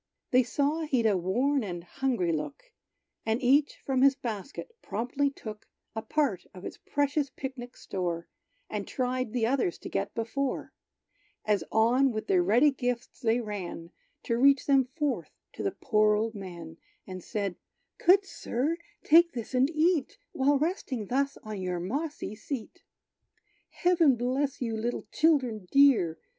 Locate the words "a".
1.05-1.15, 5.95-6.01